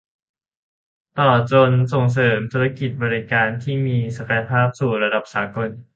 [1.17, 5.69] ตลอดจนส่งเสริมธุรกิจบริการที่มีศักยภาพสู่ระดับสากล